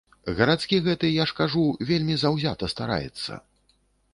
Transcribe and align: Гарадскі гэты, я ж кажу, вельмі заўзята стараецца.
Гарадскі 0.37 0.77
гэты, 0.87 1.09
я 1.23 1.27
ж 1.31 1.35
кажу, 1.39 1.65
вельмі 1.91 2.15
заўзята 2.23 2.71
стараецца. 2.75 3.39